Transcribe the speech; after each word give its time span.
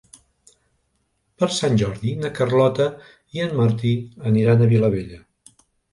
Per 1.43 1.49
Sant 1.57 1.77
Jordi 1.83 2.13
na 2.23 2.31
Carlota 2.39 2.87
i 3.37 3.45
en 3.47 3.53
Martí 3.61 3.93
aniran 4.31 4.65
a 4.65 4.71
Vilabella. 4.73 5.21